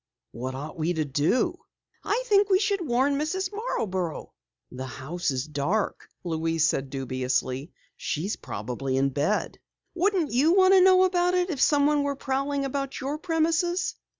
[0.31, 1.59] "What ought we to do?"
[2.03, 3.51] "I think we should warn Mrs.
[3.53, 4.33] Marborough."
[4.71, 7.71] "The house is dark," Louise said dubiously.
[7.97, 9.59] "She's probably in bed."
[9.93, 13.93] "Wouldn't you want to know about it if someone were prowling about your premises?"